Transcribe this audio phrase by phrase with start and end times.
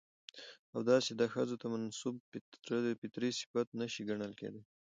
[0.73, 2.15] او داسې دا ښځو ته منسوب
[3.01, 4.63] فطري صفت نه شى ګڼل کېداى.